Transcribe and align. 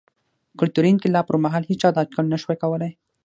کلتوري 0.59 0.89
انقلاب 0.91 1.25
پر 1.29 1.37
مهال 1.45 1.63
هېچا 1.69 1.89
دا 1.91 1.99
اټکل 2.03 2.25
نه 2.33 2.37
شوای 2.41 2.57
کولای. 2.63 2.91